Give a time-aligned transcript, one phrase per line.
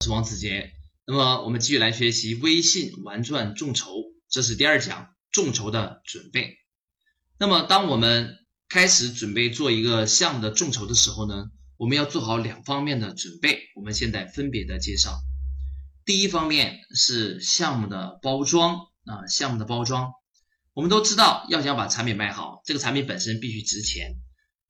[0.00, 0.72] 是王子杰。
[1.06, 3.90] 那么我们继续来学习微信玩转众筹，
[4.28, 6.58] 这是第二讲众筹的准备。
[7.38, 8.36] 那么当我们
[8.68, 11.46] 开始准备做一个项目的众筹的时候呢，
[11.76, 13.60] 我们要做好两方面的准备。
[13.74, 15.20] 我们现在分别的介绍。
[16.04, 20.12] 第一方面是项目的包装啊，项目的包装。
[20.72, 24.16] 我们都知道，要想把产品卖好，这个产品本身必须值钱，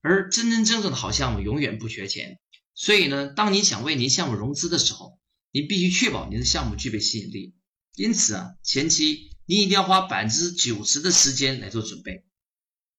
[0.02, 2.38] 而真真正正的好项目永远不缺钱。
[2.78, 5.18] 所以呢，当你想为您项目融资的时候，
[5.50, 7.56] 你必须确保您的项目具备吸引力。
[7.94, 12.26] 因此啊，前期你一定要花百分之九十的时间来做准备。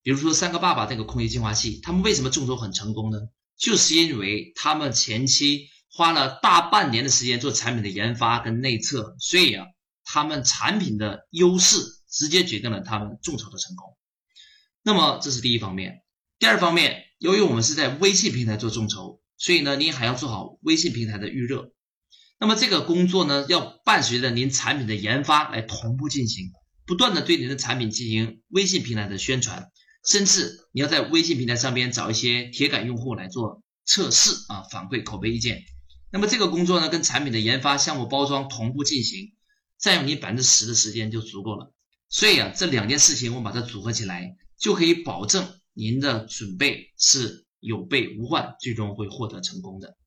[0.01, 3.19] 比如说三个爸爸这个空气净化器，他们为什么众筹很成功呢？
[3.55, 9.67] 就是因为他们前期花了大半年的时间做产品的研发跟内测，所以啊，
[10.03, 11.77] 他们产品的优势
[12.09, 13.95] 直接决定了他们众筹的成功。
[14.81, 16.01] 那么这是第一方面。
[16.39, 19.21] 第二方面，由于我们是在微信平台做众筹。
[19.37, 21.71] 所以呢，您还要做好微信平台的预热。
[22.39, 26.51] 那么这个工作呢，要伴随着您产品的研发来同步进行，
[26.85, 29.71] 不断的对您的产品进行微信平台的宣传，
[30.05, 35.63] 甚至你要在微信平台上边找一些铁杆用户来做测试啊，反馈口碑意见。
[36.11, 39.33] 那么这个工作呢，跟产品的研发、项目包装同步进行，
[39.79, 41.73] 占用你百分之十的时间就足够了。
[42.07, 47.46] 所以啊，这两件事情我把它组合起来，就可以保证您的准备是。
[47.59, 49.97] 有备无患，最终会获得成功的。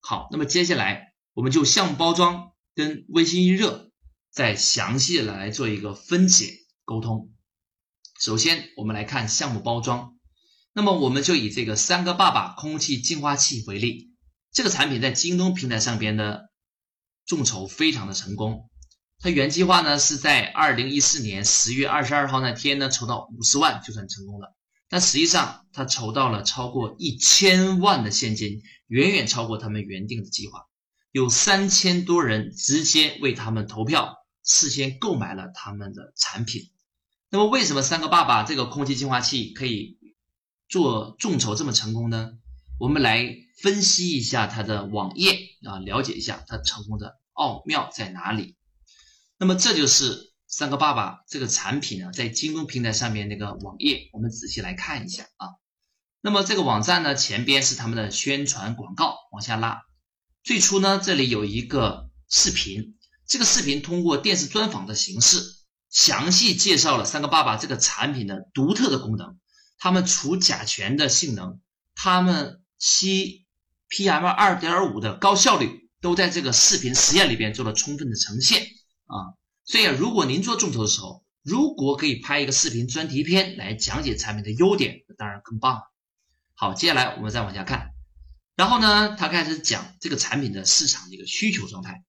[0.00, 3.90] 好，那么接下来我们就项目包装跟微信预热
[4.30, 6.52] 再详细的来做一个分解
[6.84, 7.30] 沟通。
[8.20, 10.16] 首先，我们来看项目包装。
[10.72, 14.12] 那么我们就以这个三个爸爸空气净化器为例，
[14.52, 16.50] 这个产品在京东平台上边的
[17.26, 18.68] 众筹非常的成功。
[19.20, 24.54] 它原计划呢是在二零一四年十月二十二号那天呢筹到五十万就算成功了。
[24.90, 30.66] 但实际上，他筹到了超过一千万的现金，远远超过他们原定的计划。
[31.12, 36.70] 有三千多人直接为他们投票，事先购买了他们的产品。
[37.28, 39.98] 那么，为什么三个爸爸这个空气净化器可以
[40.68, 42.32] 做众筹这么成功呢？
[42.78, 48.56] 我们来分析一下它的网页啊，了解一下它成功的奥妙在哪里。
[49.36, 50.28] 那么，这就是。
[50.50, 55.46] 三个爸爸这个产品呢，在京东平台上面那个网页，我们仔细来看一下啊。
[56.22, 59.82] 那么这个网站呢，前边是他们的宣传广告，往下拉。
[60.42, 65.38] 最初呢，这里有一个视频，这个视频通过电视专访的形式，
[65.90, 69.38] 详细介绍了三个爸爸这个产品的独特的功能，
[69.78, 71.60] 他们除甲醛的性能，
[71.94, 73.46] 他们吸
[73.90, 78.62] PM 二点五的高效率，都在这个视频实验里边做了充分的呈现
[79.04, 79.37] 啊。
[79.68, 85.82] 所以啊，如果您做众筹的时候，如果可以拍一个视频专题片来讲解产品的优点，那当然更棒。
[86.54, 87.90] 好，接下来我们再往下看，
[88.56, 92.02] 然后呢，他开始讲这个产品的市场的一个需求状态。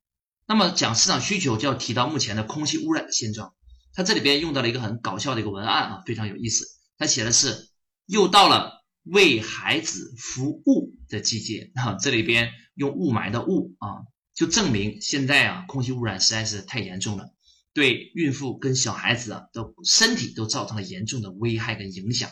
[0.48, 3.54] 那么讲市场需求，就要提到目前的空气污染的现状。
[3.94, 6.66] 他这里边用到了一个很搞笑的一个文案啊，非常有意思。
[6.98, 7.68] 他写的是
[8.06, 17.34] 又到了为孩子服务的季节 啊，这里边用雾霾的雾啊，就证明现在啊，空气污染实在是太严重了。
[17.74, 22.30] 对孕妇跟小孩子啊，都身体都造成了严重的危害跟影响。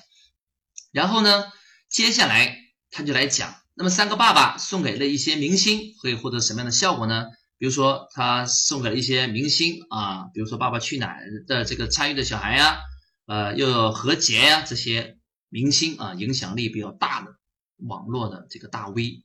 [0.91, 1.45] 然后呢，
[1.89, 2.57] 接下来
[2.89, 7.25] 他就来讲，那么三个爸爸送给了一些明星，会获得什么样的效果呢？
[7.59, 12.79] 比如说他送给了一些明星啊，比如说《爸爸去哪儿》的这个参与的小孩呀，
[13.25, 15.17] 呃，又有何洁呀这些
[15.49, 17.35] 明星啊，影响力比较大的
[17.77, 19.23] 网络的这个大 V。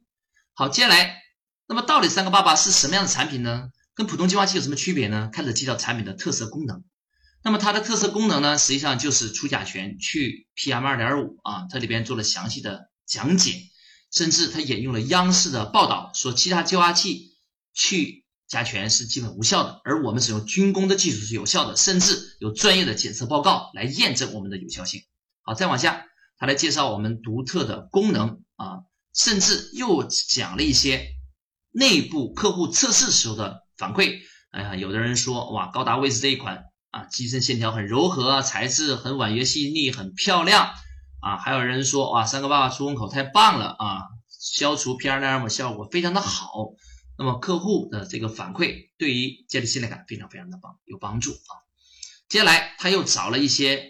[0.54, 1.22] 好，接下来，
[1.66, 3.70] 那么到底三个爸爸是什么样的产品呢？
[3.94, 5.28] 跟普通净化器有什么区别呢？
[5.32, 6.82] 开始介绍产品的特色功能。
[7.44, 13.60] 那么它的特色功能呢，实际上就是除甲醛、去 PM 二点五啊，它里边做了详细的讲解，
[14.12, 17.32] 甚至它引用了央视的报道，说其他净化器
[17.74, 25.02] 去甲醛是基本无效的，而我们使用军工的技术是有效的，甚至有专业的检测报告来验证我们的有效性。
[25.42, 26.06] 好，再往下，
[26.38, 31.08] 它来介绍我们独特的功能啊，甚至又讲了一些
[31.72, 33.61] 内部客户测试时候的。
[33.76, 34.20] 反馈，
[34.50, 40.72] 哎呀，有的人说哇，高达卫士这一款啊，机身线条很柔和，材质很婉约细腻，很漂亮
[41.20, 41.38] 啊。
[41.38, 46.52] 还有人说哇，三个爸爸出风口太棒了啊，消除 P R M 效果非常的好。
[47.18, 51.52] 那么客户的这个反馈对于建立信赖感非常非常的棒，有帮助啊。
[52.28, 53.86] 接下来他又找了一些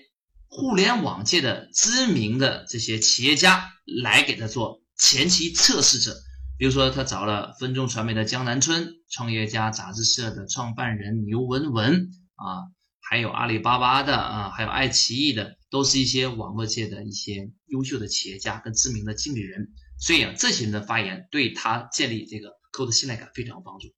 [0.49, 6.15] 互联网界的知名的这些企业家来给他做前期测试者。
[6.63, 12.71] 比如说，他找了分众传媒的江南春、创业家杂志社的创办人牛文文啊，
[13.01, 19.73] 还有阿里巴巴的啊，还有爱奇艺的，都是一些网络界的一些优秀的企业家跟知名的经理人。
[19.99, 23.89] 所以啊，这些人的发言对他建立这个客户的信赖感非常有帮助。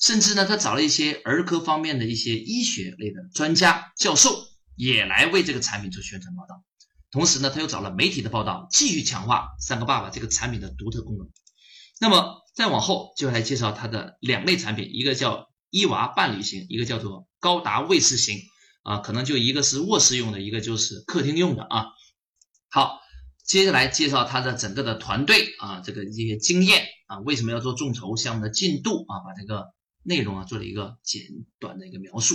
[0.00, 6.64] 甚至呢，他找了一些儿科方面的一些医学类的专家教授，也来为这个产品做宣传报道。
[7.12, 11.30] 同时呢，他又找了媒体的报道，继续强化三个爸爸这个产品的独特功能。
[12.00, 18.40] 那么再往后就来介绍它的两类产品，一个叫伊娃伴侣型，一个叫做高达卫士型。
[18.82, 21.84] 啊，可能就一个是卧室用的，一个就是客厅用的啊。
[22.70, 22.98] 好，
[23.44, 29.66] 接下来介绍它的整个的团队啊，这个一些经验啊，为什么要做众筹项目的进度啊，把这个
[30.02, 31.20] 内容啊做了一个简
[31.58, 32.34] 短的一个描述。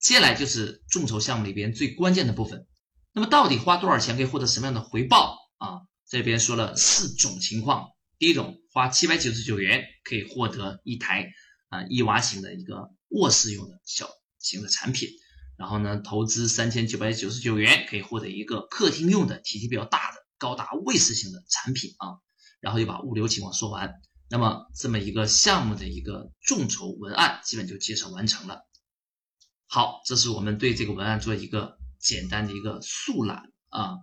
[0.00, 2.66] 接下来就是众筹项目里边最关键的部分。
[3.12, 5.82] 那么到底花多少钱可以获得什么样的回报啊？
[6.08, 7.90] 这边说了四种情况。
[8.18, 11.32] 第一种，花七百九十九元可以获得一台
[11.70, 14.06] 啊一娃型的一个卧室用的小
[14.38, 15.08] 型的产品。
[15.56, 22.20] 然后呢，投资三千九百九十九元可以获得一个客厅用的体积比较大的高达卫士型的产品啊。
[22.60, 23.94] 然后就把物流情况说完，
[24.28, 28.60] 那么这么一个项目的一个众筹文案基本就介绍完成了。
[29.66, 31.78] 好，这是我们对这个文案做一个。
[31.98, 33.96] 简单的一个速览啊，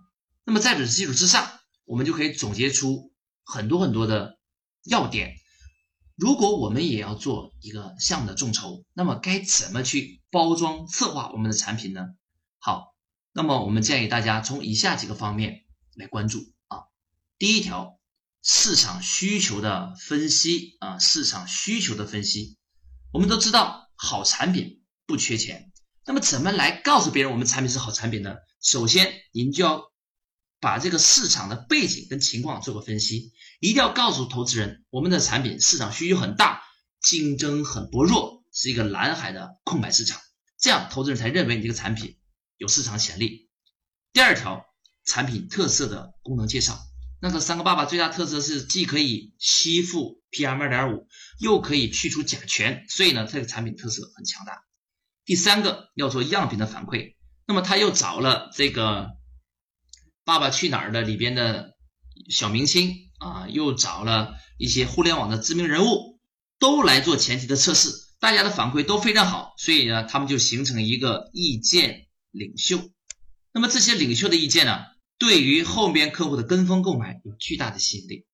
[0.44, 1.48] 那么在此基础之上，
[1.84, 4.36] 我们就可以总结出很多很多的
[4.84, 5.36] 要点。
[6.16, 12.06] 如果我们也要做一个项目的众筹，那么该怎么去包装策划我们的产品呢？
[12.58, 12.94] 好，
[13.32, 15.64] 那么我们建议大家从以下几个方面
[15.96, 16.38] 来关注
[16.68, 16.84] 啊。
[17.36, 17.98] 第一条，
[18.42, 22.56] 市场需求的分析啊，市场需求的分析。
[23.12, 25.72] 我们都知道，好产品不缺钱。
[26.06, 28.36] 那么怎么来告诉别人我们产品是好产品呢？
[28.62, 29.90] 首先，您就要
[30.64, 36.62] 把这个市场的背景跟情况做个分析，一定要告诉投资人，我们的产品市场需求很大，
[37.02, 40.20] 竞争很薄弱，是一个蓝海的空白市场，
[40.58, 42.16] 这样投资人才认为你这个产品
[42.56, 43.50] 有市场潜力。
[44.14, 44.64] 第二条，
[45.04, 46.78] 产品特色的功能介绍，
[47.20, 51.06] 那个三个爸爸最大特色是既可以吸附 PM 二点五，
[51.38, 54.64] 又可以去除甲醛，所以呢，这个产品特色很强大。
[55.26, 57.16] 第三个要做样品的反馈，
[57.46, 59.02] 那么他又找了这个
[60.24, 61.74] 《爸爸去哪儿》的里边的
[62.30, 66.18] 小明星啊，又找了一些互联网的知名人物，
[66.58, 72.90] 都来做前期的测试，大家的反馈都非常好，所以呢，他们就形成一个意见领袖。
[73.52, 74.84] 那么这些领袖的意见呢，
[75.18, 78.26] 对于后边客户的跟风购买有巨大的吸引力。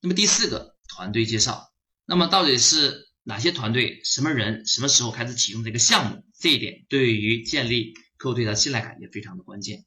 [0.00, 1.70] 那么第四个团队介绍，
[2.06, 6.24] 那么到底是哪些团队、什么人、什么时候开始启用这个项目？
[6.38, 9.84] 这一点对于建立客户对他信赖感也非常的关键。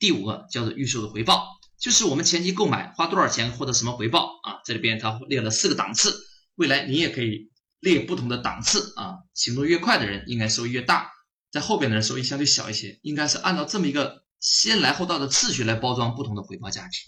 [0.00, 1.46] 第五个叫做预售的回报，
[1.78, 4.60] 就是我们前期购买花多少钱获得什么回报啊？
[4.64, 7.50] 这里边它列了四个档次，未来你也可以
[7.80, 9.18] 列不同的档次啊。
[9.34, 11.10] 行动越快的人应该收益越大，
[11.52, 17.02] 在后边的人收益相对小一些，应该是按照这么一个先来后到的次序来包装不同的回报价值。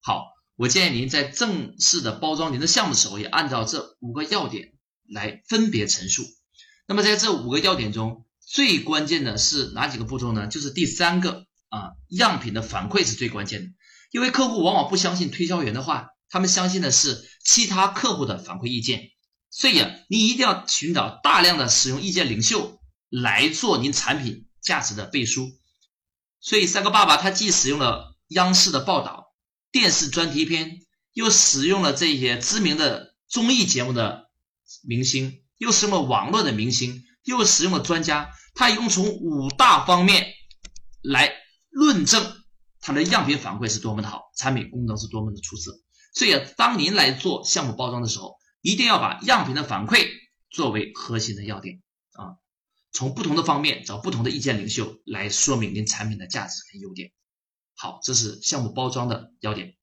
[0.00, 0.24] 好，
[0.56, 4.72] 我建议您在正式的包装您的项目的时候，也按照这五个要点
[5.06, 6.24] 来分别陈述。
[6.86, 10.46] 那么在这五个要点中，最关键的是哪几个步骤呢？
[10.46, 13.68] 就是第三个啊，样品的反馈是最关键的，
[14.10, 19.10] 因为客户往往不相信推销员的话，他们相信的是其他客户的反馈意见，
[19.48, 22.78] 所以啊，你一定要寻找大量的使用意见领袖
[23.08, 25.50] 来做您产品价值的背书。
[26.40, 29.32] 所以三个爸爸他既使用了央视的报道、
[29.70, 30.80] 电视专题片，
[31.14, 34.30] 又使用了这些知名的综艺节目的
[34.84, 35.40] 明星。
[35.58, 40.26] 又使用了网络的明星，又使用了专家，他一共从五大方面
[41.02, 41.32] 来
[41.72, 42.36] 论证
[42.80, 45.72] 它的样品反馈是多么的好，产品功能是多么的出色。
[46.14, 50.06] 所以，当您来做项目包装的时候，一定要把样品的反馈
[50.50, 51.80] 作为核心的要点
[52.12, 52.36] 啊，
[52.92, 57.12] 从不同的方面找不同的意见领袖来说明您产品的价值和优点。
[57.74, 59.74] 好，这是项目包装的要点。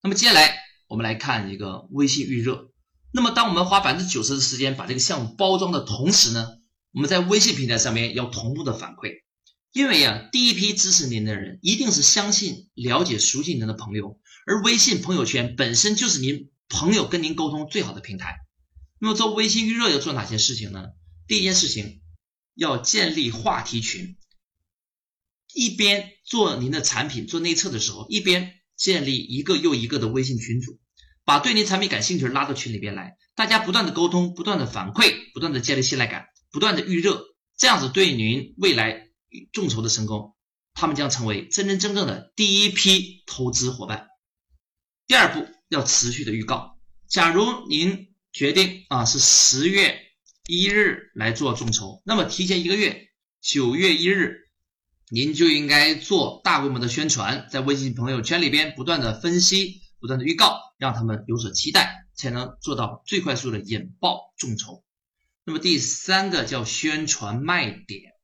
[0.00, 2.70] 那么接下来我们来看一个微信预热。
[3.12, 6.46] 那么，当我们花百分之九十的时间把这个项目包装的同时呢，
[6.92, 9.19] 我们在微信平台上面要同步的反馈，
[9.72, 18.36] 因为啊，第一批支持您的人一定是相信、了解、熟悉您的朋友，而微信朋友圈本身就是您朋友跟您沟通最好的平台。
[18.98, 20.86] 那么做微信预热要做哪些事情呢？
[21.26, 22.00] 第一件事情
[22.54, 24.16] 要建立话题群，
[25.54, 30.80] 一边做您的产品做内测的时候，一边建立一个又一个的微信群组。
[31.24, 37.24] 把对您产品感兴趣拉到群里边来，大家不断的沟通，不断的反馈，不断的建立信赖感，不断的预热，
[37.56, 39.09] 这样子对您未来
[39.52, 40.34] 众筹的成功，
[40.74, 44.08] 他们将成为真真正正的第一批投资伙伴。
[45.06, 49.98] 第二步要持续的预告，假如您决定啊是十月
[50.46, 53.08] 一日来做众筹，那么提前一个月，
[53.40, 54.48] 九月一日，
[55.08, 59.82] 您就应该做大规模的宣传，在微信朋友圈里边不断的分析。
[60.00, 64.82] 不断的预告，让他们有所期待，才能做到最快速的引爆众筹。
[65.44, 68.14] 那么第三个叫宣传卖点。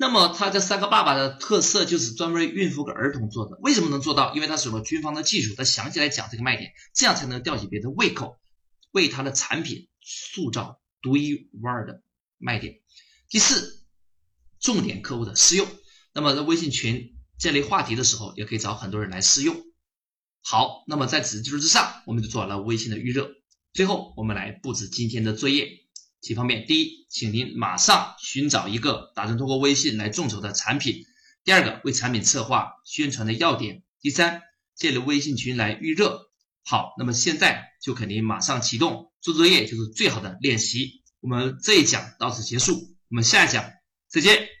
[0.00, 3.58] 那么它这三个爸爸的特色就是专门孕妇跟儿童做的。
[3.60, 4.34] 为什么能做到？
[4.34, 8.40] 因为它使用了军方的技术，它详细来讲这个卖点，这样才能吊起别人的胃口，
[8.92, 12.02] 为它的产品塑造独一无二的
[12.38, 12.80] 卖点。
[13.28, 13.84] 第四，
[14.58, 15.68] 重点客户的试用。
[16.14, 19.54] 那么在微信群建立话题的时候，也可以找很多人来试用。
[20.40, 23.30] 好，那么在此基础之上，我们就做完了微信的预热。
[23.74, 25.68] 最后，我们来布置今天的作业。
[26.20, 31.04] 几方面：第一，请您马上寻找一个打算通过微信来众筹的产品；
[31.44, 34.42] 第二个，为产品策划宣传的要点；第三，
[34.74, 36.30] 建立微信群来预热。
[36.62, 41.02] 好，那么现在就肯定马上启动做作业，就是最好的练习。
[41.20, 42.74] 我们这一讲到此结束，
[43.08, 43.64] 我们下一讲
[44.08, 44.59] 再见。